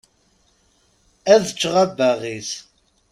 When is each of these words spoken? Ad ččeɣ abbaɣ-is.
Ad 1.33 1.43
ččeɣ 1.53 1.75
abbaɣ-is. 1.83 2.49